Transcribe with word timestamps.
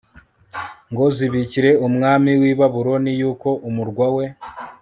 ngo 0.91 1.05
zibikire 1.15 1.71
umwami 1.87 2.31
w 2.41 2.43
i 2.51 2.53
Babuloni 2.59 3.11
yuko 3.21 3.49
umurwa 3.69 4.07
we 4.17 4.25